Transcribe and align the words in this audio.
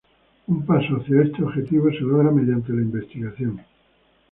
Un 0.47 0.65
paso 0.65 0.95
hacia 0.97 1.21
este 1.21 1.43
objetivo 1.43 1.87
se 1.91 1.99
logra 1.99 2.31
mediante 2.31 2.73
la 2.73 2.81
investigación. 2.81 3.61